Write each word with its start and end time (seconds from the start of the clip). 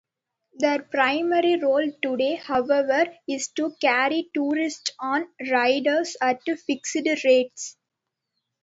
Their 0.57 0.81
primary 0.81 1.59
role 1.61 1.91
today, 2.01 2.33
however, 2.33 3.05
is 3.27 3.49
to 3.49 3.75
carry 3.79 4.31
tourists 4.33 4.89
on 4.99 5.27
rides 5.51 6.17
at 6.19 6.41
fixed 6.65 6.97
rates. 7.23 7.77